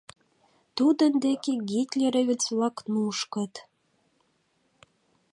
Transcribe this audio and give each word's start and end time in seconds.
Тудын 0.77 1.13
деке 1.25 1.51
гитлеровец-влак 1.69 2.75
нушкыт. 2.91 3.53